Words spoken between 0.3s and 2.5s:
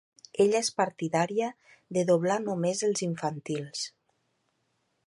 Ella és partidària de doblar